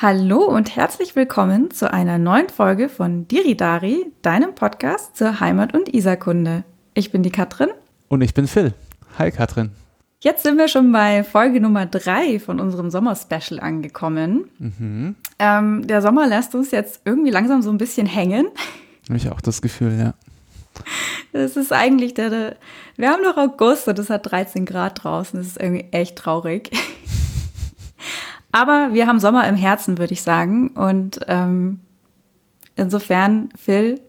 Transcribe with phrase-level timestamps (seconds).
[0.00, 5.92] Hallo und herzlich willkommen zu einer neuen Folge von Diridari, deinem Podcast zur Heimat- und
[5.92, 6.62] Isarkunde.
[6.94, 7.70] Ich bin die Katrin.
[8.06, 8.74] Und ich bin Phil.
[9.18, 9.72] Hi Katrin.
[10.20, 14.48] Jetzt sind wir schon bei Folge Nummer drei von unserem Sommerspecial angekommen.
[14.60, 15.16] Mhm.
[15.40, 18.46] Ähm, der Sommer lässt uns jetzt irgendwie langsam so ein bisschen hängen.
[19.08, 20.14] Habe ich auch das Gefühl, ja.
[21.32, 22.56] Es ist eigentlich der, der,
[22.96, 25.40] wir haben noch August und es hat 13 Grad draußen.
[25.40, 26.70] Das ist irgendwie echt traurig.
[28.52, 30.68] Aber wir haben Sommer im Herzen, würde ich sagen.
[30.68, 31.80] Und ähm,
[32.76, 34.00] insofern, Phil,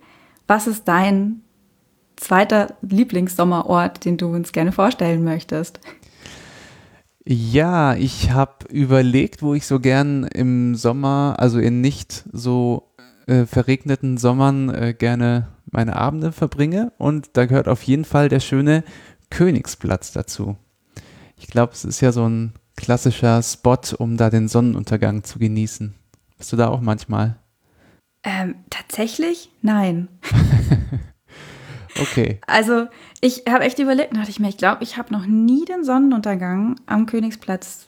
[0.48, 1.42] was ist dein
[2.16, 5.80] zweiter Lieblingssommerort, den du uns gerne vorstellen möchtest?
[7.26, 12.92] Ja, ich habe überlegt, wo ich so gern im Sommer, also in nicht so
[13.28, 16.92] äh, verregneten Sommern, äh, gerne meine Abende verbringe.
[16.98, 18.84] Und da gehört auf jeden Fall der schöne
[19.30, 20.58] Königsplatz dazu.
[21.38, 25.94] Ich glaube, es ist ja so ein klassischer Spot, um da den Sonnenuntergang zu genießen.
[26.38, 27.36] Bist du da auch manchmal?
[28.24, 29.52] Ähm, tatsächlich?
[29.62, 30.08] Nein.
[32.02, 32.40] okay.
[32.48, 32.88] Also
[33.22, 36.78] ich habe echt überlegt, dachte ich mir, ich glaube, ich habe noch nie den Sonnenuntergang
[36.86, 37.88] am Königsplatz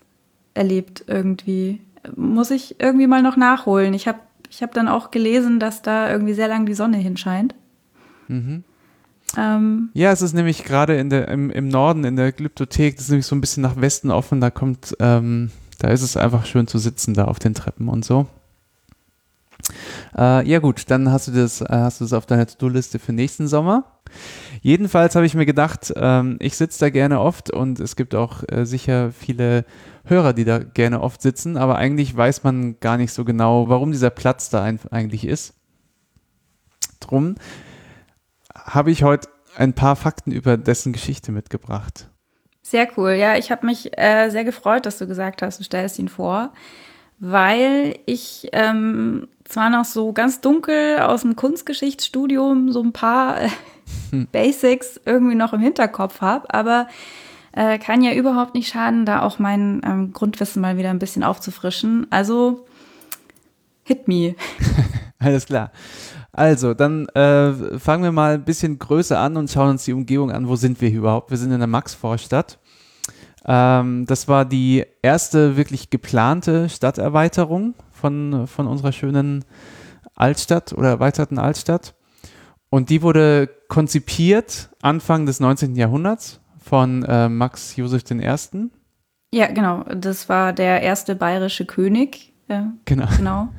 [0.54, 1.82] erlebt irgendwie.
[2.16, 3.94] Muss ich irgendwie mal noch nachholen.
[3.94, 7.56] Ich habe ich hab dann auch gelesen, dass da irgendwie sehr lang die Sonne hinscheint.
[8.28, 8.66] Mhm.
[9.38, 13.26] Ähm, ja, es ist nämlich gerade im, im Norden, in der Glyptothek, das ist nämlich
[13.26, 16.78] so ein bisschen nach Westen offen, da kommt, ähm, da ist es einfach schön zu
[16.78, 18.28] sitzen, da auf den Treppen und so.
[20.18, 23.14] Äh, ja gut, dann hast du das, äh, hast du das auf deiner To-Do-Liste für
[23.14, 23.86] nächsten Sommer.
[24.62, 28.44] Jedenfalls habe ich mir gedacht, ähm, ich sitze da gerne oft und es gibt auch
[28.50, 29.66] äh, sicher viele
[30.04, 33.92] Hörer, die da gerne oft sitzen, aber eigentlich weiß man gar nicht so genau, warum
[33.92, 35.54] dieser Platz da eigentlich ist.
[37.00, 37.36] Drum
[38.66, 42.10] habe ich heute ein paar Fakten über dessen Geschichte mitgebracht.
[42.62, 43.12] Sehr cool.
[43.12, 46.54] Ja, ich habe mich äh, sehr gefreut, dass du gesagt hast, du stellst ihn vor,
[47.20, 53.50] weil ich ähm, zwar noch so ganz dunkel aus dem Kunstgeschichtsstudium so ein paar äh,
[54.12, 54.28] hm.
[54.32, 56.88] Basics irgendwie noch im Hinterkopf habe, aber
[57.54, 61.24] äh, kann ja überhaupt nicht schaden, da auch mein ähm, Grundwissen mal wieder ein bisschen
[61.24, 62.08] aufzufrischen.
[62.10, 62.66] Also,
[63.84, 64.36] hit me.
[65.20, 65.72] Alles klar.
[66.34, 70.32] Also, dann äh, fangen wir mal ein bisschen größer an und schauen uns die Umgebung
[70.32, 70.48] an.
[70.48, 71.30] Wo sind wir überhaupt?
[71.30, 72.58] Wir sind in der Maxvorstadt.
[73.46, 79.44] Ähm, das war die erste wirklich geplante Stadterweiterung von, von unserer schönen
[80.16, 81.96] Altstadt oder erweiterten Altstadt.
[82.70, 85.76] Und die wurde konzipiert Anfang des 19.
[85.76, 88.70] Jahrhunderts von äh, Max Josef I.
[89.34, 89.84] Ja, genau.
[89.94, 92.31] Das war der erste bayerische König,
[92.86, 93.08] genau.
[93.18, 93.50] genau.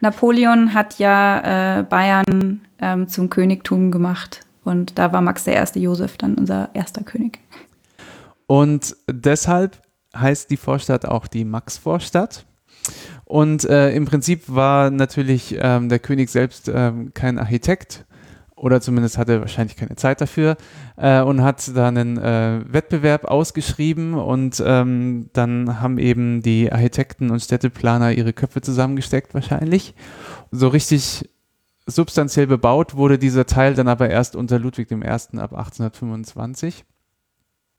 [0.00, 5.78] Napoleon hat ja äh, Bayern ähm, zum Königtum gemacht und da war Max der erste
[5.78, 7.40] Josef dann unser erster König.
[8.46, 9.80] Und deshalb
[10.16, 12.46] heißt die Vorstadt auch die Max-Vorstadt.
[13.24, 18.04] Und äh, im Prinzip war natürlich ähm, der König selbst ähm, kein Architekt,
[18.56, 20.56] oder zumindest hatte er wahrscheinlich keine Zeit dafür
[20.96, 27.30] äh, und hat da einen äh, Wettbewerb ausgeschrieben und ähm, dann haben eben die Architekten
[27.30, 29.94] und Städteplaner ihre Köpfe zusammengesteckt wahrscheinlich.
[30.50, 31.28] So richtig
[31.86, 34.96] substanziell bebaut wurde dieser Teil dann aber erst unter Ludwig I.
[35.04, 36.84] ab 1825.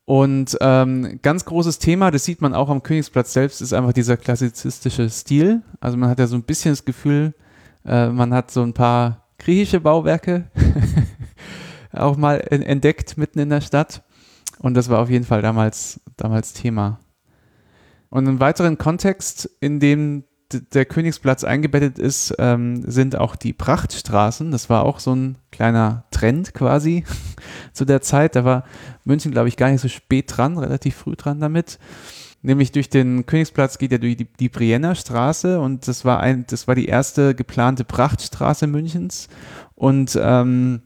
[0.04, 4.16] Und ähm, ganz großes Thema, das sieht man auch am Königsplatz selbst, ist einfach dieser
[4.16, 5.62] klassizistische Stil.
[5.80, 7.34] Also man hat ja so ein bisschen das Gefühl,
[7.84, 10.50] äh, man hat so ein paar griechische Bauwerke
[11.92, 14.02] auch mal entdeckt mitten in der Stadt.
[14.58, 17.00] Und das war auf jeden Fall damals, damals Thema.
[18.08, 24.52] Und im weiteren Kontext, in dem der Königsplatz eingebettet ist, ähm, sind auch die Prachtstraßen.
[24.52, 27.04] Das war auch so ein kleiner Trend quasi
[27.72, 28.36] zu der Zeit.
[28.36, 28.64] Da war
[29.04, 31.78] München, glaube ich, gar nicht so spät dran, relativ früh dran damit.
[32.46, 36.44] Nämlich durch den Königsplatz geht ja durch die, die Brienner Straße und das war ein,
[36.46, 39.26] das war die erste geplante Prachtstraße Münchens.
[39.74, 40.82] Und ähm,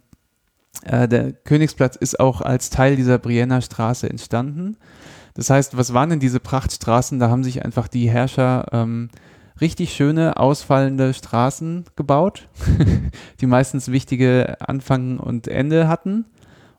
[0.85, 4.79] äh, der Königsplatz ist auch als Teil dieser Brienner Straße entstanden.
[5.35, 7.19] Das heißt, was waren denn diese Prachtstraßen?
[7.19, 9.11] Da haben sich einfach die Herrscher ähm,
[9.61, 12.49] richtig schöne, ausfallende Straßen gebaut,
[13.43, 16.25] die meistens wichtige Anfang und Ende hatten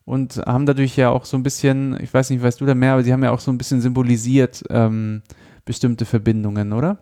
[0.05, 2.93] und haben dadurch ja auch so ein bisschen, ich weiß nicht, weißt du da mehr,
[2.93, 5.21] aber sie haben ja auch so ein bisschen symbolisiert ähm,
[5.65, 6.97] bestimmte Verbindungen, oder?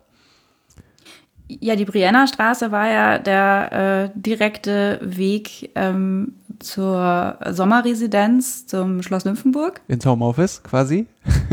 [1.48, 9.24] Ja, die Brienner Straße war ja der äh, direkte Weg ähm, zur Sommerresidenz, zum Schloss
[9.24, 9.80] Nymphenburg.
[9.88, 11.08] Ins Homeoffice quasi.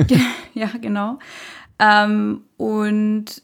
[0.53, 1.17] ja, genau.
[1.79, 3.41] Ähm, und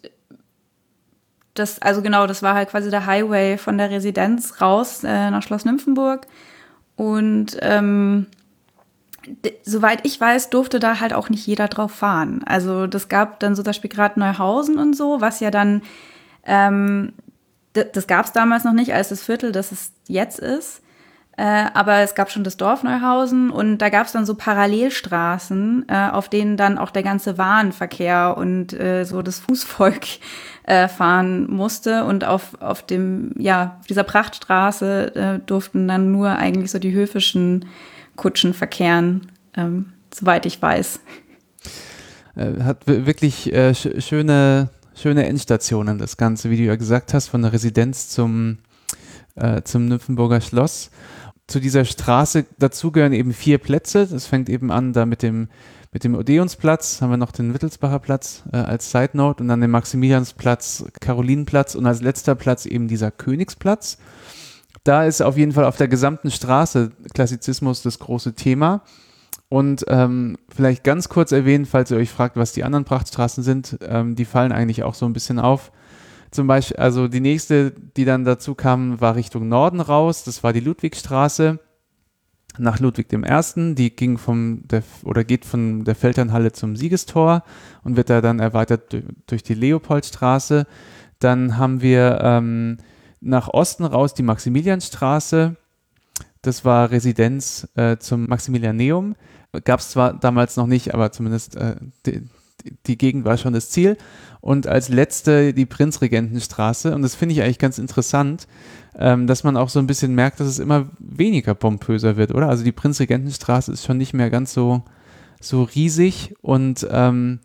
[1.56, 5.42] das, also genau, das war halt quasi der Highway von der Residenz raus äh, nach
[5.42, 6.28] Schloss Nymphenburg.
[6.96, 8.28] Und ähm,
[9.64, 12.44] soweit ich weiß, durfte da halt auch nicht jeder drauf fahren.
[12.46, 15.82] Also das gab dann so das Spiel gerade Neuhausen und so, was ja dann
[16.46, 17.14] Ähm,
[17.74, 20.82] das gab es damals noch nicht als das Viertel, das es jetzt ist.
[21.36, 25.86] Äh, aber es gab schon das Dorf Neuhausen und da gab es dann so Parallelstraßen,
[25.88, 30.06] äh, auf denen dann auch der ganze Warenverkehr und äh, so das Fußvolk
[30.66, 32.06] äh, fahren musste.
[32.06, 36.94] Und auf, auf dem, ja, auf dieser Prachtstraße äh, durften dann nur eigentlich so die
[36.94, 37.66] höfischen
[38.16, 41.00] Kutschen verkehren, ähm, soweit ich weiß.
[42.36, 43.52] Äh, hat wirklich
[43.98, 48.60] schöne, schöne Endstationen, das Ganze, wie du ja gesagt hast, von der Residenz zum,
[49.64, 50.92] zum Nymphenburger Schloss
[51.54, 54.08] zu dieser Straße dazugehören eben vier Plätze.
[54.08, 55.50] Das fängt eben an da mit dem,
[55.92, 59.62] mit dem Odeonsplatz, haben wir noch den Wittelsbacher Platz äh, als Side Note und dann
[59.62, 64.00] den Maximiliansplatz, Karolinenplatz und als letzter Platz eben dieser Königsplatz.
[64.84, 68.82] Da ist auf jeden Fall auf der gesamten Straße Klassizismus das große Thema.
[69.48, 73.78] Und ähm, vielleicht ganz kurz erwähnen, falls ihr euch fragt, was die anderen Prachtstraßen sind,
[73.88, 75.72] ähm, die fallen eigentlich auch so ein bisschen auf
[76.34, 80.24] zum Beispiel, also die nächste, die dann dazu kam, war Richtung Norden raus.
[80.24, 81.60] Das war die Ludwigstraße
[82.58, 83.76] nach Ludwig I.
[83.76, 87.44] Die ging vom der, oder geht von der Feldherrnhalle zum Siegestor
[87.84, 88.96] und wird da dann erweitert
[89.28, 90.66] durch die Leopoldstraße.
[91.20, 92.78] Dann haben wir ähm,
[93.22, 95.56] nach Osten raus die Maximilianstraße.
[96.42, 99.16] Das war Residenz äh, zum Maximilianeum.
[99.64, 101.76] Gab es zwar damals noch nicht, aber zumindest äh,
[102.88, 103.98] die, Gegend war schon das Ziel.
[104.42, 106.94] Und als letzte die Prinzregentenstraße.
[106.94, 108.48] Und das finde ich eigentlich ganz interessant,
[108.98, 112.50] ähm, dass man auch so ein bisschen merkt, dass es immer weniger pompöser wird, oder?
[112.50, 114.84] Also die Prinzregentenstraße ist schon nicht mehr ganz so,
[115.40, 117.40] so riesig und ähm,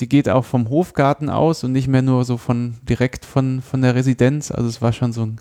[0.00, 3.82] die geht auch vom Hofgarten aus und nicht mehr nur so von direkt von, von
[3.82, 4.50] der Residenz.
[4.50, 5.40] Also es war schon so ein,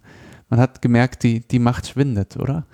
[0.50, 2.66] man hat gemerkt, die, die Macht schwindet, oder?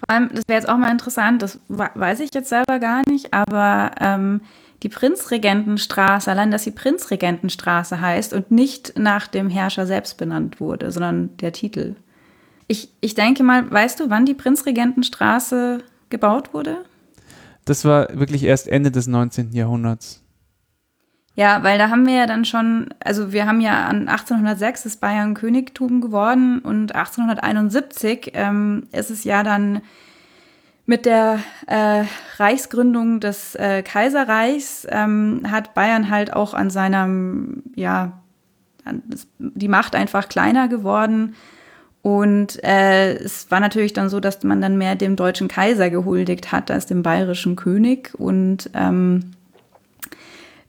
[0.00, 3.34] Vor allem, das wäre jetzt auch mal interessant, das weiß ich jetzt selber gar nicht,
[3.34, 4.40] aber ähm,
[4.82, 10.90] die Prinzregentenstraße, allein dass sie Prinzregentenstraße heißt und nicht nach dem Herrscher selbst benannt wurde,
[10.90, 11.96] sondern der Titel.
[12.66, 16.84] Ich, ich denke mal, weißt du, wann die Prinzregentenstraße gebaut wurde?
[17.64, 19.52] Das war wirklich erst Ende des 19.
[19.52, 20.22] Jahrhunderts.
[21.34, 25.00] Ja, weil da haben wir ja dann schon, also wir haben ja an 1806 ist
[25.00, 29.80] Bayern Königtum geworden und 1871 ähm, ist es ja dann
[30.90, 31.38] mit der
[31.68, 32.02] äh,
[32.38, 38.20] Reichsgründung des äh, Kaiserreichs ähm, hat Bayern halt auch an seinem, ja,
[39.38, 41.36] die Macht einfach kleiner geworden.
[42.02, 46.50] Und äh, es war natürlich dann so, dass man dann mehr dem deutschen Kaiser gehuldigt
[46.50, 48.12] hat als dem bayerischen König.
[48.18, 49.30] Und ähm,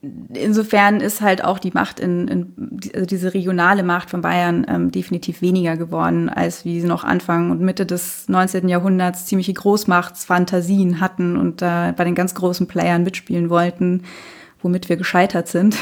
[0.02, 4.92] insofern ist halt auch die Macht in, in also diese regionale Macht von Bayern ähm,
[4.92, 8.68] definitiv weniger geworden, als wie sie noch Anfang und Mitte des 19.
[8.68, 14.04] Jahrhunderts ziemliche Großmachtsfantasien hatten und da äh, bei den ganz großen Playern mitspielen wollten,
[14.62, 15.76] womit wir gescheitert sind.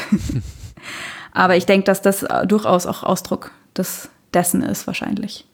[1.32, 5.46] Aber ich denke, dass das durchaus auch Ausdruck des, dessen ist, wahrscheinlich.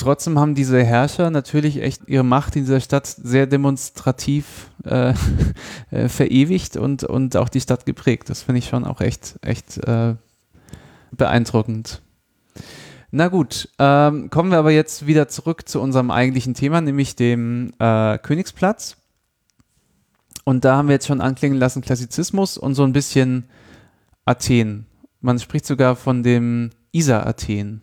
[0.00, 5.12] Trotzdem haben diese Herrscher natürlich echt ihre Macht in dieser Stadt sehr demonstrativ äh,
[5.90, 8.30] äh, verewigt und, und auch die Stadt geprägt.
[8.30, 10.14] Das finde ich schon auch echt, echt äh,
[11.12, 12.00] beeindruckend.
[13.10, 17.74] Na gut, ähm, kommen wir aber jetzt wieder zurück zu unserem eigentlichen Thema, nämlich dem
[17.78, 18.96] äh, Königsplatz.
[20.44, 23.44] Und da haben wir jetzt schon anklingen lassen Klassizismus und so ein bisschen
[24.24, 24.86] Athen.
[25.20, 27.82] Man spricht sogar von dem Isar-Athen.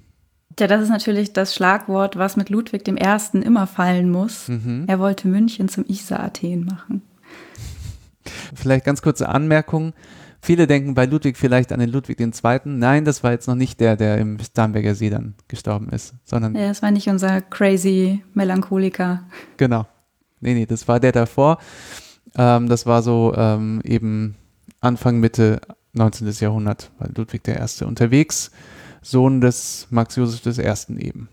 [0.59, 3.37] Ja, das ist natürlich das Schlagwort, was mit Ludwig I.
[3.41, 4.47] immer fallen muss.
[4.47, 4.85] Mhm.
[4.87, 7.03] Er wollte München zum Isar-Athen machen.
[8.55, 9.93] Vielleicht ganz kurze Anmerkung.
[10.41, 12.59] Viele denken bei Ludwig vielleicht an den Ludwig II.
[12.65, 16.55] Nein, das war jetzt noch nicht der, der im Starnberger See dann gestorben ist, sondern.
[16.55, 19.23] Ja, das war nicht unser crazy Melancholiker.
[19.57, 19.85] Genau.
[20.39, 21.57] Nee, nee, das war der davor.
[22.35, 24.35] Ähm, das war so ähm, eben
[24.79, 25.59] Anfang, Mitte
[25.93, 26.29] 19.
[26.39, 27.83] Jahrhundert, weil Ludwig I.
[27.83, 28.51] unterwegs
[29.09, 30.99] Sohn des Max Josef I.
[30.99, 31.29] eben.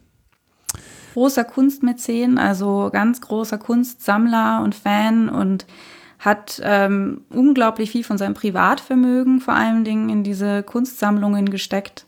[1.14, 5.66] Großer Kunstmäzen, also ganz großer Kunstsammler und Fan und
[6.18, 12.06] hat ähm, unglaublich viel von seinem Privatvermögen vor allen Dingen in diese Kunstsammlungen gesteckt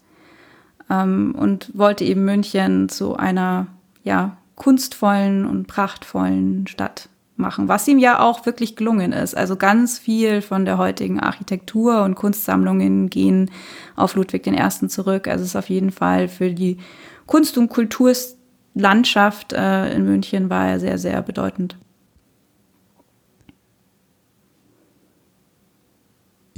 [0.88, 3.66] ähm, und wollte eben München zu einer
[4.04, 9.36] ja, kunstvollen und prachtvollen Stadt machen, was ihm ja auch wirklich gelungen ist.
[9.36, 13.50] Also ganz viel von der heutigen Architektur und Kunstsammlungen gehen
[13.94, 14.88] auf Ludwig I.
[14.88, 15.28] zurück.
[15.28, 16.78] Also es ist auf jeden Fall für die
[17.26, 21.76] Kunst- und Kulturlandschaft äh, in München war er sehr, sehr bedeutend.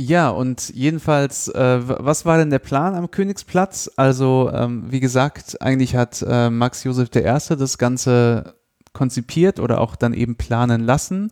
[0.00, 3.90] Ja, und jedenfalls, äh, was war denn der Plan am Königsplatz?
[3.96, 7.22] Also, ähm, wie gesagt, eigentlich hat äh, Max Josef I.
[7.56, 8.54] das Ganze
[8.92, 11.30] konzipiert oder auch dann eben planen lassen.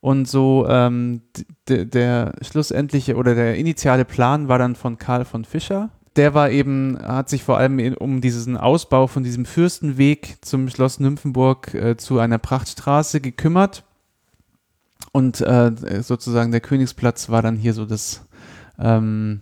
[0.00, 1.22] Und so ähm,
[1.68, 5.90] der schlussendliche oder der initiale Plan war dann von Karl von Fischer.
[6.16, 10.68] Der war eben, hat sich vor allem in, um diesen Ausbau von diesem Fürstenweg zum
[10.68, 13.84] Schloss Nymphenburg äh, zu einer Prachtstraße gekümmert.
[15.12, 15.72] Und äh,
[16.02, 18.26] sozusagen der Königsplatz war dann hier so das,
[18.78, 19.40] ähm,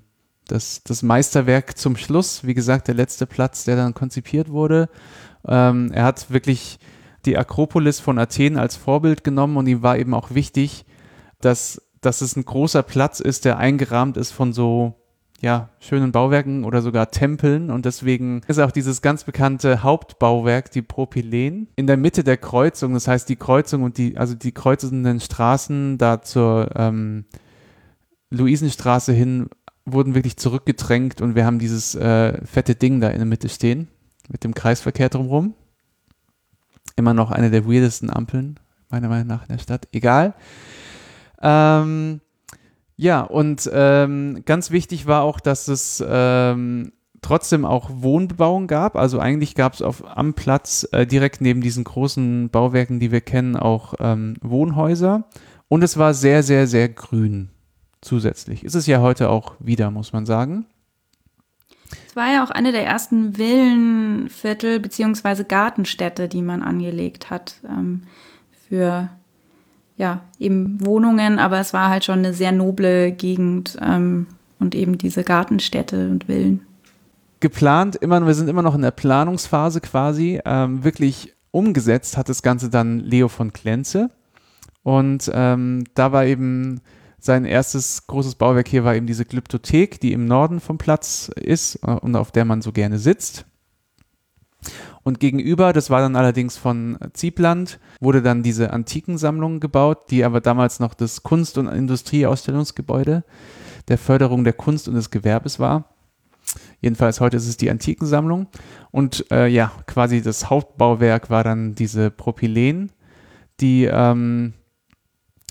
[0.49, 2.45] das, das Meisterwerk zum Schluss.
[2.45, 4.89] Wie gesagt, der letzte Platz, der dann konzipiert wurde.
[5.47, 6.79] Ähm, er hat wirklich
[7.27, 10.85] die Akropolis von Athen als Vorbild genommen und ihm war eben auch wichtig,
[11.41, 14.95] dass, dass es ein großer Platz ist, der eingerahmt ist von so
[15.41, 17.71] ja, schönen Bauwerken oder sogar Tempeln.
[17.71, 22.95] Und deswegen ist auch dieses ganz bekannte Hauptbauwerk, die Propylen, in der Mitte der Kreuzung,
[22.95, 27.27] das heißt die Kreuzung und die, also die kreuzenden Straßen da zur ähm,
[28.31, 29.49] Luisenstraße hin
[29.85, 33.89] wurden wirklich zurückgedrängt und wir haben dieses äh, fette Ding da in der Mitte stehen
[34.31, 35.55] mit dem Kreisverkehr drumherum
[36.97, 38.59] immer noch eine der weirdesten Ampeln,
[38.91, 39.89] meiner Meinung nach, in der Stadt.
[39.93, 40.35] Egal.
[41.43, 42.21] Ähm,
[42.97, 48.97] ja, und ähm, ganz wichtig war auch, dass es ähm, trotzdem auch Wohnbebauung gab.
[48.97, 53.57] Also eigentlich gab es am Platz äh, direkt neben diesen großen Bauwerken, die wir kennen,
[53.57, 55.25] auch ähm, Wohnhäuser.
[55.69, 57.51] Und es war sehr, sehr, sehr grün
[58.01, 58.63] zusätzlich.
[58.65, 60.67] Ist es ja heute auch wieder, muss man sagen.
[62.17, 68.03] War ja auch eine der ersten Villenviertel beziehungsweise Gartenstädte, die man angelegt hat ähm,
[68.69, 69.09] für
[69.97, 74.27] ja eben Wohnungen, aber es war halt schon eine sehr noble Gegend ähm,
[74.59, 76.63] und eben diese Gartenstädte und Villen.
[77.41, 80.41] Geplant, immer, wir sind immer noch in der Planungsphase quasi.
[80.45, 84.11] Ähm, wirklich umgesetzt hat das Ganze dann Leo von Klenze.
[84.83, 86.81] Und ähm, da war eben
[87.25, 91.77] sein erstes großes Bauwerk hier war eben diese Glyptothek, die im Norden vom Platz ist
[91.77, 93.47] äh, und auf der man so gerne sitzt.
[95.03, 100.41] Und gegenüber, das war dann allerdings von Ziebland, wurde dann diese Antikensammlung gebaut, die aber
[100.41, 103.25] damals noch das Kunst- und Industrieausstellungsgebäude
[103.89, 105.95] der Förderung der Kunst und des Gewerbes war.
[106.81, 108.49] Jedenfalls heute ist es die Antikensammlung.
[108.91, 112.93] Und äh, ja, quasi das Hauptbauwerk war dann diese Propylen,
[113.61, 114.55] die ähm,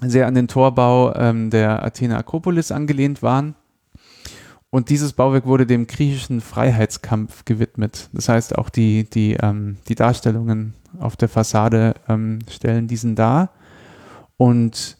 [0.10, 3.56] sehr an den Torbau ähm, der Athener Akropolis angelehnt waren.
[4.70, 8.10] Und dieses Bauwerk wurde dem griechischen Freiheitskampf gewidmet.
[8.12, 13.52] Das heißt, auch die, die, ähm, die Darstellungen auf der Fassade ähm, stellen diesen dar.
[14.38, 14.98] Und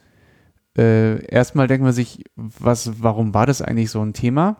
[0.78, 4.58] äh, erstmal denkt man sich, was, warum war das eigentlich so ein Thema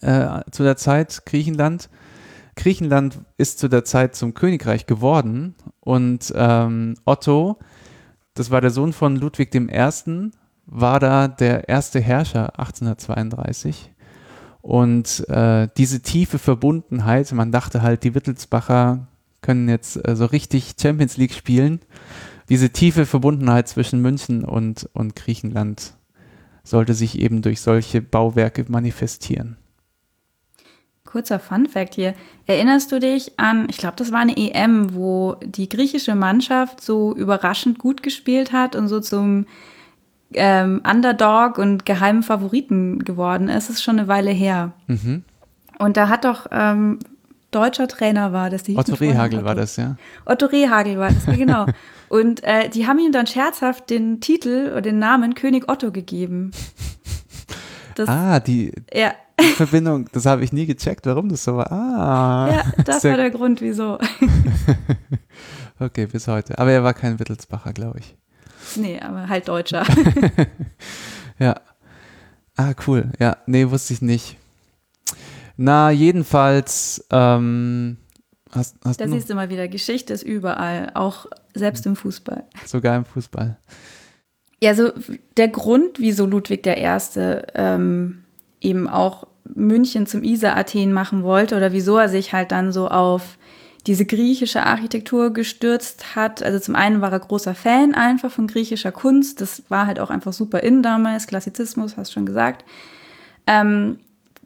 [0.00, 1.90] äh, zu der Zeit Griechenland?
[2.56, 7.58] Griechenland ist zu der Zeit zum Königreich geworden und ähm, Otto
[8.36, 10.30] das war der Sohn von Ludwig I.,
[10.66, 13.92] war da der erste Herrscher 1832.
[14.62, 19.06] Und äh, diese tiefe Verbundenheit, man dachte halt, die Wittelsbacher
[19.40, 21.80] können jetzt äh, so richtig Champions League spielen.
[22.48, 25.94] Diese tiefe Verbundenheit zwischen München und, und Griechenland
[26.64, 29.56] sollte sich eben durch solche Bauwerke manifestieren.
[31.16, 32.12] Kurzer Fun fact hier.
[32.46, 37.16] Erinnerst du dich an, ich glaube, das war eine EM, wo die griechische Mannschaft so
[37.16, 39.46] überraschend gut gespielt hat und so zum
[40.34, 43.70] ähm, Underdog und geheimen Favoriten geworden ist?
[43.70, 44.72] Das ist schon eine Weile her.
[44.88, 45.24] Mhm.
[45.78, 46.98] Und da hat doch ähm,
[47.50, 48.68] deutscher Trainer war das.
[48.68, 49.96] Otto Rehagel war das, ja.
[50.26, 51.64] Otto Rehagel war das, genau.
[52.10, 56.50] und äh, die haben ihm dann scherzhaft den Titel oder den Namen König Otto gegeben.
[57.94, 59.14] Das, ah, die, ja.
[59.56, 61.70] Verbindung, das habe ich nie gecheckt, warum das so war.
[61.70, 63.98] Ah, ja, das war der Grund, wieso.
[65.78, 66.58] okay, bis heute.
[66.58, 68.16] Aber er war kein Wittelsbacher, glaube ich.
[68.76, 69.84] Nee, aber halt Deutscher.
[71.38, 71.60] ja.
[72.56, 73.12] Ah, cool.
[73.18, 74.38] Ja, nee, wusste ich nicht.
[75.58, 77.98] Na, jedenfalls, ähm,
[78.50, 82.44] hast, hast da siehst du mal wieder, Geschichte ist überall, auch selbst im Fußball.
[82.64, 83.58] Sogar im Fußball.
[84.62, 84.90] Ja, so
[85.36, 86.98] der Grund, wieso Ludwig I.
[87.54, 88.24] Ähm,
[88.60, 93.38] eben auch München zum Isar-Athen machen wollte oder wieso er sich halt dann so auf
[93.86, 96.42] diese griechische Architektur gestürzt hat.
[96.42, 99.40] Also zum einen war er großer Fan einfach von griechischer Kunst.
[99.40, 101.28] Das war halt auch einfach super in damals.
[101.28, 102.64] Klassizismus, hast schon gesagt.
[103.46, 104.00] Ähm,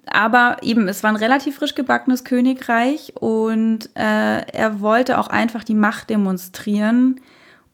[0.07, 5.65] aber eben, es war ein relativ frisch gebackenes Königreich und äh, er wollte auch einfach
[5.65, 7.21] die Macht demonstrieren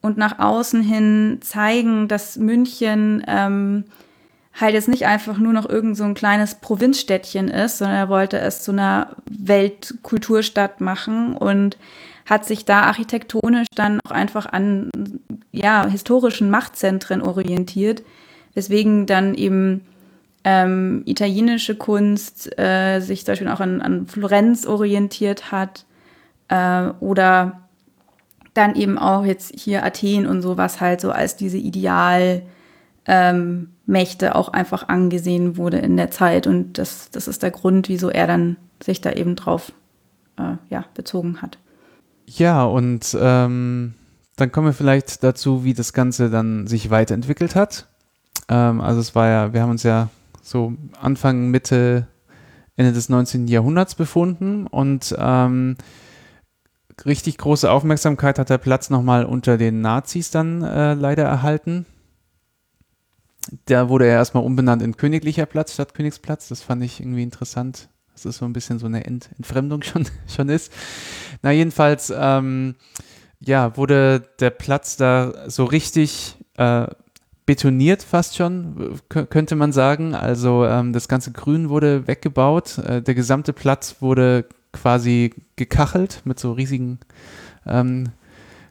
[0.02, 3.84] und nach außen hin zeigen, dass München ähm,
[4.58, 8.38] halt jetzt nicht einfach nur noch irgend so ein kleines Provinzstädtchen ist, sondern er wollte
[8.38, 11.76] es zu einer Weltkulturstadt machen und
[12.24, 14.90] hat sich da architektonisch dann auch einfach an
[15.52, 18.02] ja, historischen Machtzentren orientiert,
[18.54, 19.82] weswegen dann eben
[20.42, 25.84] ähm, italienische Kunst äh, sich zum Beispiel auch an, an Florenz orientiert hat
[26.48, 27.60] äh, oder
[28.54, 32.46] dann eben auch jetzt hier Athen und sowas halt so als diese Idealmächte
[33.06, 33.75] ähm,
[34.34, 36.46] auch einfach angesehen wurde in der Zeit.
[36.46, 39.72] Und das, das ist der Grund, wieso er dann sich da eben drauf
[40.38, 41.58] äh, ja, bezogen hat.
[42.26, 43.94] Ja, und ähm,
[44.36, 47.86] dann kommen wir vielleicht dazu, wie das Ganze dann sich weiterentwickelt hat.
[48.48, 50.08] Ähm, also es war ja, wir haben uns ja
[50.42, 52.06] so Anfang, Mitte,
[52.76, 53.48] Ende des 19.
[53.48, 55.76] Jahrhunderts befunden und ähm,
[57.04, 61.86] richtig große Aufmerksamkeit hat der Platz nochmal unter den Nazis dann äh, leider erhalten.
[63.66, 66.48] Da wurde er erstmal umbenannt in Königlicher Platz statt Königsplatz.
[66.48, 70.06] Das fand ich irgendwie interessant dass es so ein bisschen so eine Ent Entfremdung schon,
[70.26, 70.72] schon ist.
[71.42, 72.74] Na, jedenfalls, ähm,
[73.40, 76.86] ja, wurde der Platz da so richtig äh,
[77.44, 80.14] betoniert fast schon, könnte man sagen.
[80.14, 82.78] Also ähm, das ganze Grün wurde weggebaut.
[82.78, 86.98] Äh, der gesamte Platz wurde quasi gekachelt mit so riesigen
[87.66, 88.08] ähm,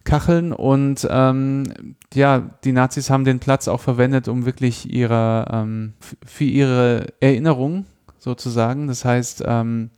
[0.06, 5.94] Kacheln und ähm, ja, die Nazis haben den Platz auch verwendet, um wirklich ihre, ähm,
[6.26, 7.86] für ihre Erinnerung
[8.20, 8.88] sozusagen.
[8.88, 9.90] Das heißt, ähm,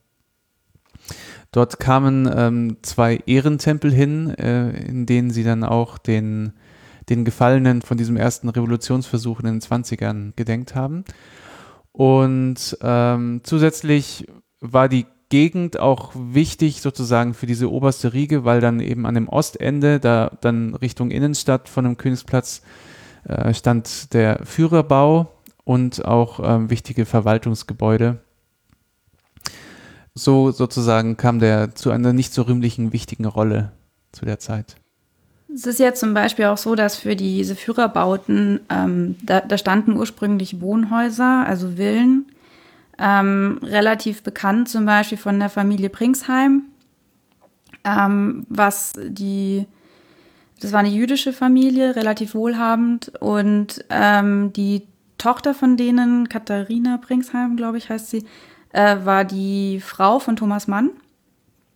[1.52, 6.54] dort kamen ähm, zwei Ehrentempel hin, äh, in denen sie dann auch den,
[7.10, 11.04] den Gefallenen von diesem ersten Revolutionsversuch in den 20ern gedenkt haben.
[11.92, 14.26] Und ähm, zusätzlich
[14.62, 19.28] war die Gegend auch wichtig sozusagen für diese oberste Riege, weil dann eben an dem
[19.28, 22.62] Ostende, da dann Richtung Innenstadt von dem Königsplatz
[23.26, 25.28] äh, stand der Führerbau,
[25.68, 28.20] und auch ähm, wichtige Verwaltungsgebäude.
[30.16, 33.74] So sozusagen kam der zu einer nicht so rühmlichen, wichtigen Rolle
[34.14, 34.78] zu der Zeit.
[35.54, 39.98] Es ist ja zum Beispiel auch so, dass für diese Führerbauten, ähm, da, da, standen
[39.98, 42.32] ursprünglich Wohnhäuser, also Villen,
[43.00, 46.64] ähm, relativ bekannt zum Beispiel von der Familie Pringsheim,
[47.84, 49.66] ähm, was die,
[50.60, 54.88] das war eine jüdische Familie, relativ wohlhabend und ähm, die
[55.18, 58.26] Tochter von denen, Katharina Bringsheim, glaube ich, heißt sie,
[58.72, 60.92] äh, war die Frau von Thomas Mann.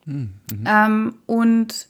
[0.05, 0.31] Mhm.
[0.65, 1.87] Ähm, und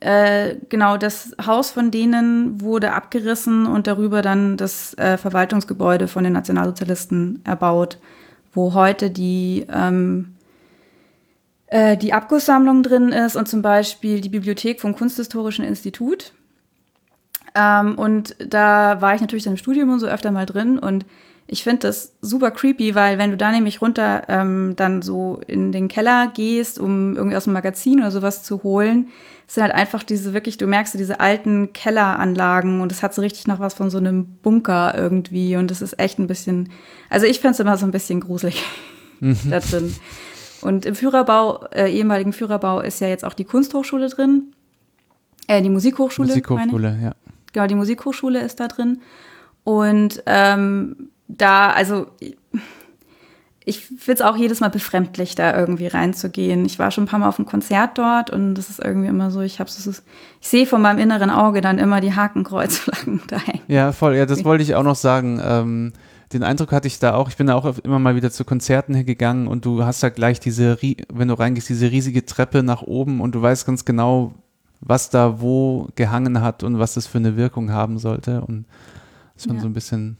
[0.00, 6.22] äh, genau, das Haus von denen wurde abgerissen und darüber dann das äh, Verwaltungsgebäude von
[6.22, 7.98] den Nationalsozialisten erbaut,
[8.52, 10.34] wo heute die, ähm,
[11.66, 16.32] äh, die Abgusssammlung drin ist und zum Beispiel die Bibliothek vom Kunsthistorischen Institut.
[17.54, 21.04] Ähm, und da war ich natürlich dann im Studium und so öfter mal drin und
[21.50, 25.72] ich finde das super creepy, weil wenn du da nämlich runter ähm, dann so in
[25.72, 29.08] den Keller gehst, um irgendwie aus dem Magazin oder sowas zu holen,
[29.46, 33.46] sind halt einfach diese wirklich, du merkst diese alten Kelleranlagen und es hat so richtig
[33.46, 36.70] noch was von so einem Bunker irgendwie und es ist echt ein bisschen,
[37.08, 38.62] also ich finde es immer so ein bisschen gruselig
[39.20, 39.38] mhm.
[39.48, 39.94] da drin.
[40.60, 44.52] Und im Führerbau, äh, ehemaligen Führerbau ist ja jetzt auch die Kunsthochschule drin,
[45.46, 46.28] äh, die Musikhochschule.
[46.28, 47.14] Musikhochschule, ja
[47.52, 49.00] genau, die Musikhochschule ist da drin.
[49.64, 52.06] Und ähm, da, also
[53.68, 56.64] ich finde es auch jedes Mal befremdlich, da irgendwie reinzugehen.
[56.64, 59.30] Ich war schon ein paar Mal auf einem Konzert dort und das ist irgendwie immer
[59.30, 63.60] so, ich habe ich sehe von meinem inneren Auge dann immer die Hakenkreuzflaggen da hängen.
[63.68, 65.38] Ja, voll, ja, das wollte ich auch noch sagen.
[65.44, 65.92] Ähm,
[66.32, 68.94] den Eindruck hatte ich da auch, ich bin da auch immer mal wieder zu Konzerten
[68.94, 70.78] hingegangen und du hast da gleich diese,
[71.12, 74.32] wenn du reingehst, diese riesige Treppe nach oben und du weißt ganz genau,
[74.80, 78.40] was da wo gehangen hat und was das für eine Wirkung haben sollte.
[78.40, 78.64] Und
[79.36, 79.60] schon ja.
[79.60, 80.16] so ein bisschen.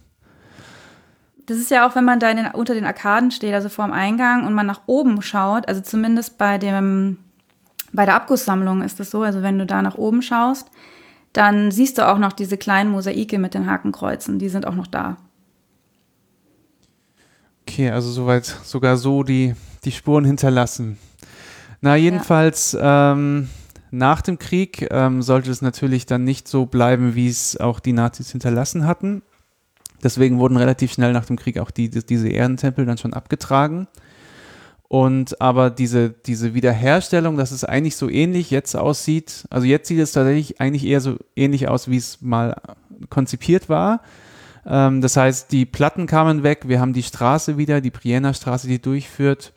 [1.49, 3.95] Das ist ja auch, wenn man da den, unter den Arkaden steht, also vor dem
[3.95, 7.17] Eingang und man nach oben schaut, also zumindest bei dem,
[7.91, 10.71] bei der Abgusssammlung ist das so, also wenn du da nach oben schaust,
[11.33, 14.87] dann siehst du auch noch diese kleinen Mosaike mit den Hakenkreuzen, die sind auch noch
[14.87, 15.17] da.
[17.63, 19.55] Okay, also soweit sogar so die,
[19.87, 20.99] die Spuren hinterlassen.
[21.81, 23.13] Na, jedenfalls, ja.
[23.13, 23.49] ähm,
[23.91, 27.95] nach dem Krieg ähm, sollte es natürlich dann nicht so bleiben, wie es auch die
[27.95, 29.23] Nazis hinterlassen hatten.
[30.03, 33.89] Deswegen wurden relativ schnell nach dem Krieg auch die, diese Ehrentempel dann schon abgetragen.
[34.89, 39.99] Und aber diese, diese Wiederherstellung, dass es eigentlich so ähnlich jetzt aussieht, also jetzt sieht
[39.99, 42.57] es tatsächlich eigentlich eher so ähnlich aus, wie es mal
[43.11, 44.01] konzipiert war.
[44.67, 48.67] Ähm, das heißt, die Platten kamen weg, wir haben die Straße wieder, die Brienner Straße,
[48.67, 49.53] die durchführt.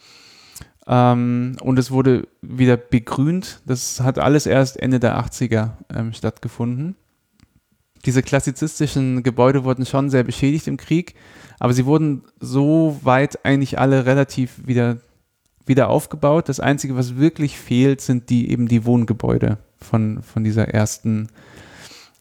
[0.86, 3.62] Ähm, und es wurde wieder begrünt.
[3.66, 6.96] Das hat alles erst Ende der 80er ähm, stattgefunden.
[8.06, 11.16] Diese klassizistischen Gebäude wurden schon sehr beschädigt im Krieg,
[11.60, 14.98] aber sie wurden so weit eigentlich alle relativ wieder,
[15.66, 16.50] wieder aufgebaut.
[16.50, 21.28] Das Einzige, was wirklich fehlt, sind die eben die Wohngebäude von, von dieser ersten,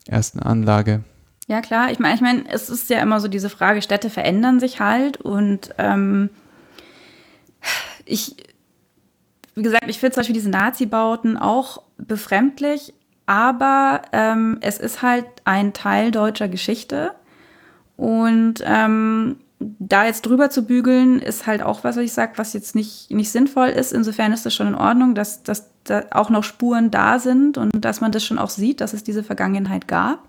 [0.06, 1.02] ersten Anlage.
[1.46, 1.90] Ja, klar.
[1.90, 5.16] Ich meine, ich mein, es ist ja immer so diese Frage, Städte verändern sich halt
[5.16, 6.30] und ähm,
[8.04, 8.36] ich
[9.54, 12.94] wie gesagt, ich finde zum Beispiel diese Nazi-Bauten auch befremdlich,
[13.30, 17.12] aber ähm, es ist halt ein Teil deutscher Geschichte.
[17.96, 22.54] Und ähm, da jetzt drüber zu bügeln, ist halt auch was, was ich sage, was
[22.54, 23.92] jetzt nicht, nicht sinnvoll ist.
[23.92, 27.70] Insofern ist es schon in Ordnung, dass, dass da auch noch Spuren da sind und
[27.84, 30.26] dass man das schon auch sieht, dass es diese Vergangenheit gab.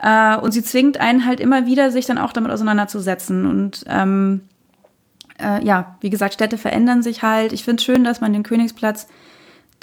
[0.00, 3.44] Äh, und sie zwingt einen halt immer wieder, sich dann auch damit auseinanderzusetzen.
[3.44, 4.40] Und ähm,
[5.38, 7.52] äh, ja, wie gesagt, Städte verändern sich halt.
[7.52, 9.08] Ich finde es schön, dass man den Königsplatz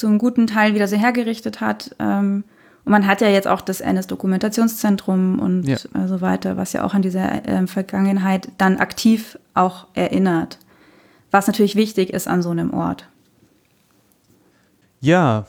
[0.01, 1.95] zum guten Teil wieder so hergerichtet hat.
[1.99, 2.43] Ähm,
[2.83, 5.77] und man hat ja jetzt auch das NS-Dokumentationszentrum und ja.
[5.93, 10.57] Äh, so weiter, was ja auch an diese äh, Vergangenheit dann aktiv auch erinnert.
[11.29, 13.07] Was natürlich wichtig ist an so einem Ort.
[14.99, 15.45] Ja,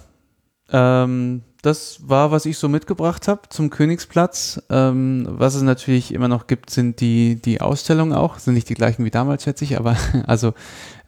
[0.70, 4.62] ähm, das war, was ich so mitgebracht habe zum Königsplatz.
[4.68, 8.38] Ähm, was es natürlich immer noch gibt, sind die, die Ausstellungen auch.
[8.38, 10.52] Sind nicht die gleichen wie damals, schätze ich, aber also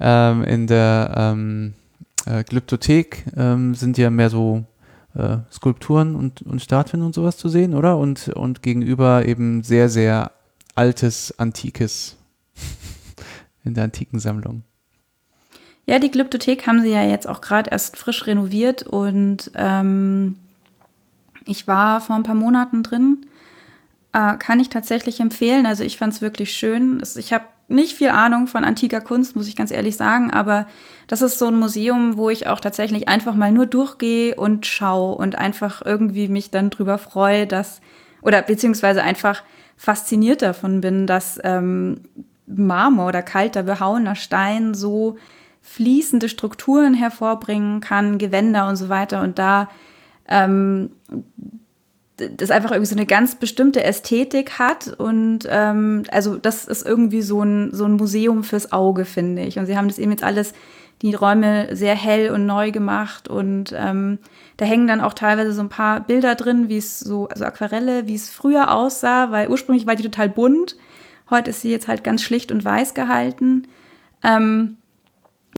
[0.00, 1.74] ähm, in der ähm,
[2.26, 4.64] äh, Glyptothek ähm, sind ja mehr so
[5.14, 7.96] äh, Skulpturen und, und Statuen und sowas zu sehen, oder?
[7.96, 10.32] Und, und gegenüber eben sehr, sehr
[10.74, 12.16] altes, antikes
[13.64, 14.62] in der antiken Sammlung.
[15.86, 20.36] Ja, die Glyptothek haben sie ja jetzt auch gerade erst frisch renoviert und ähm,
[21.44, 23.26] ich war vor ein paar Monaten drin.
[24.14, 25.66] Äh, kann ich tatsächlich empfehlen.
[25.66, 27.02] Also ich fand es wirklich schön.
[27.16, 30.66] Ich habe nicht viel Ahnung von antiker Kunst, muss ich ganz ehrlich sagen, aber
[31.06, 35.16] das ist so ein Museum, wo ich auch tatsächlich einfach mal nur durchgehe und schaue
[35.16, 37.80] und einfach irgendwie mich dann drüber freue, dass,
[38.22, 39.42] oder beziehungsweise einfach
[39.76, 42.00] fasziniert davon bin, dass ähm,
[42.46, 45.16] Marmor oder kalter, behauener Stein so
[45.62, 49.22] fließende Strukturen hervorbringen kann, Gewänder und so weiter.
[49.22, 49.70] Und da
[50.28, 50.90] ähm,
[52.16, 57.22] das einfach irgendwie so eine ganz bestimmte Ästhetik hat und ähm, also das ist irgendwie
[57.22, 59.58] so ein, so ein Museum fürs Auge, finde ich.
[59.58, 60.52] Und sie haben das eben jetzt alles,
[61.02, 64.18] die Räume sehr hell und neu gemacht und ähm,
[64.56, 68.06] da hängen dann auch teilweise so ein paar Bilder drin, wie es so, also Aquarelle,
[68.06, 70.76] wie es früher aussah, weil ursprünglich war die total bunt.
[71.30, 73.66] Heute ist sie jetzt halt ganz schlicht und weiß gehalten.
[74.22, 74.76] Ähm,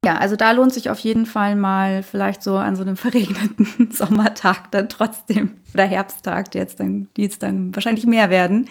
[0.06, 3.90] ja, also da lohnt sich auf jeden Fall mal vielleicht so an so einem verregneten
[3.90, 8.68] Sommertag dann trotzdem oder Herbsttag, jetzt dann, die jetzt dann wahrscheinlich mehr werden,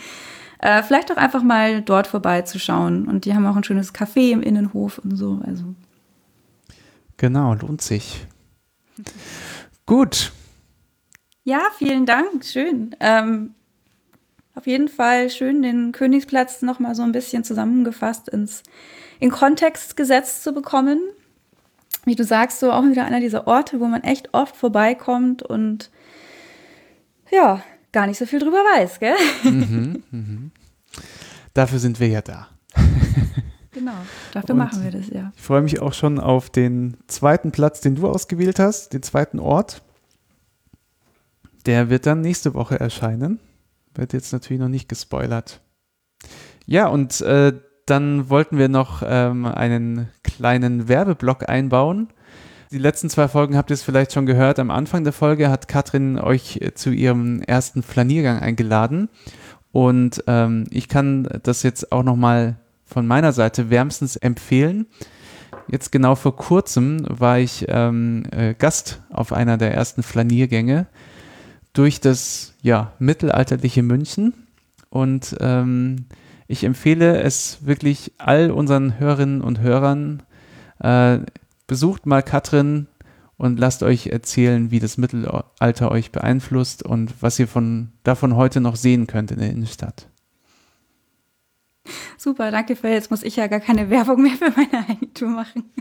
[0.59, 3.09] äh, vielleicht auch einfach mal dort vorbeizuschauen.
[3.09, 5.41] Und die haben auch ein schönes Café im Innenhof und so.
[5.45, 5.65] Also.
[7.17, 8.25] Genau, lohnt sich.
[9.85, 10.31] Gut.
[11.43, 12.45] Ja, vielen Dank.
[12.45, 12.95] Schön.
[13.01, 13.55] Ähm,
[14.55, 18.63] auf jeden Fall schön, den Königsplatz nochmal so ein bisschen zusammengefasst ins
[19.19, 20.99] in Kontext gesetzt zu bekommen
[22.05, 25.91] wie du sagst, so auch wieder einer dieser Orte, wo man echt oft vorbeikommt und
[27.31, 29.15] ja, gar nicht so viel drüber weiß, gell?
[29.43, 30.51] Mhm, mhm.
[31.53, 32.49] Dafür sind wir ja da.
[33.71, 33.93] genau,
[34.33, 35.31] dafür und machen wir das, ja.
[35.35, 39.39] Ich freue mich auch schon auf den zweiten Platz, den du ausgewählt hast, den zweiten
[39.39, 39.81] Ort.
[41.65, 43.39] Der wird dann nächste Woche erscheinen.
[43.95, 45.61] Wird jetzt natürlich noch nicht gespoilert.
[46.65, 47.53] Ja, und äh,
[47.85, 52.09] dann wollten wir noch ähm, einen kleinen Werbeblock einbauen.
[52.71, 54.59] Die letzten zwei Folgen habt ihr es vielleicht schon gehört.
[54.59, 59.09] Am Anfang der Folge hat Katrin euch zu ihrem ersten Flaniergang eingeladen.
[59.71, 64.87] Und ähm, ich kann das jetzt auch nochmal von meiner Seite wärmstens empfehlen.
[65.67, 70.87] Jetzt genau vor kurzem war ich ähm, äh, Gast auf einer der ersten Flaniergänge
[71.73, 74.33] durch das ja, mittelalterliche München.
[74.89, 76.05] Und ähm,
[76.47, 80.23] ich empfehle es wirklich all unseren Hörerinnen und Hörern.
[80.79, 81.19] Äh,
[81.67, 82.87] besucht mal Katrin
[83.37, 88.61] und lasst euch erzählen, wie das Mittelalter euch beeinflusst und was ihr von, davon heute
[88.61, 90.07] noch sehen könnt in der Innenstadt.
[92.17, 95.71] Super, danke für jetzt muss ich ja gar keine Werbung mehr für meine Eigentum machen.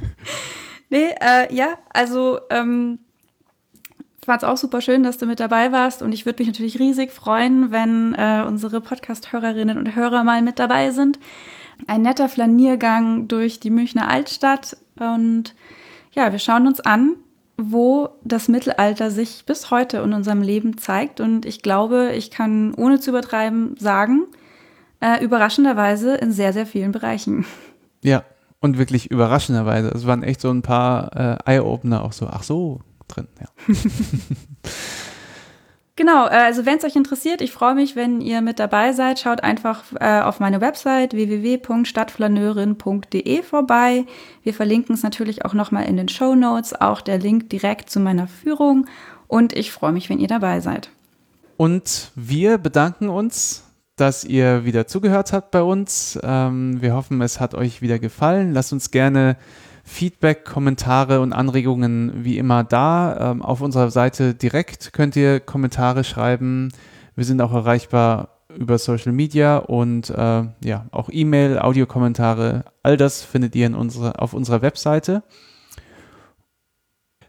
[0.90, 3.00] nee, äh, ja, also ähm,
[4.26, 6.78] fand es auch super schön, dass du mit dabei warst und ich würde mich natürlich
[6.78, 11.18] riesig freuen, wenn äh, unsere Podcast-Hörerinnen und Hörer mal mit dabei sind.
[11.86, 15.54] Ein netter Flaniergang durch die Münchner Altstadt und
[16.12, 17.14] ja, wir schauen uns an,
[17.56, 22.74] wo das Mittelalter sich bis heute in unserem Leben zeigt und ich glaube, ich kann
[22.74, 24.26] ohne zu übertreiben sagen,
[25.00, 27.46] äh, überraschenderweise in sehr, sehr vielen Bereichen.
[28.02, 28.24] Ja,
[28.60, 29.88] und wirklich überraschenderweise.
[29.90, 31.14] Es waren echt so ein paar
[31.46, 33.28] äh, Eye-Opener auch so, ach so, drin.
[33.40, 33.48] Ja.
[35.96, 39.18] Genau, äh, also wenn es euch interessiert, ich freue mich, wenn ihr mit dabei seid.
[39.18, 44.04] Schaut einfach äh, auf meine Website www.stadtflaneurin.de vorbei.
[44.42, 47.98] Wir verlinken es natürlich auch nochmal in den Show Notes, auch der Link direkt zu
[47.98, 48.84] meiner Führung.
[49.26, 50.90] Und ich freue mich, wenn ihr dabei seid.
[51.56, 53.64] Und wir bedanken uns,
[53.96, 56.18] dass ihr wieder zugehört habt bei uns.
[56.22, 58.52] Ähm, wir hoffen, es hat euch wieder gefallen.
[58.52, 59.38] Lasst uns gerne
[59.86, 63.30] Feedback, Kommentare und Anregungen wie immer da.
[63.30, 66.70] Ähm, auf unserer Seite direkt könnt ihr Kommentare schreiben.
[67.14, 73.22] Wir sind auch erreichbar über Social Media und äh, ja, auch E-Mail, Audiokommentare, all das
[73.22, 75.22] findet ihr in unsere, auf unserer Webseite.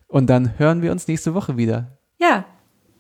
[0.08, 2.00] Und dann hören wir uns nächste Woche wieder.
[2.17, 2.46] Ja,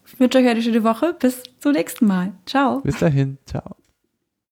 [0.05, 1.15] ich wünsche euch eine schöne Woche.
[1.19, 2.33] Bis zum nächsten Mal.
[2.45, 2.81] Ciao.
[2.81, 3.39] Bis dahin.
[3.45, 3.75] Ciao.